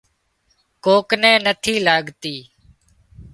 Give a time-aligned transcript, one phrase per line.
[0.83, 2.35] ڪوڪ نين نٿِي لاڳتي